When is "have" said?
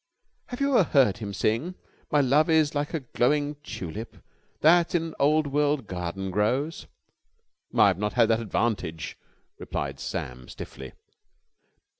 0.47-0.59, 7.89-7.99